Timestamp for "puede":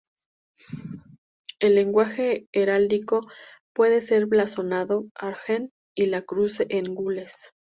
3.71-4.01